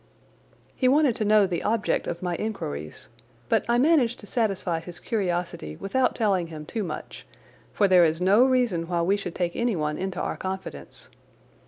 [0.75, 3.07] He wanted to know the object of my inquiries,
[3.49, 7.23] but I managed to satisfy his curiosity without telling him too much,
[7.71, 11.09] for there is no reason why we should take anyone into our confidence.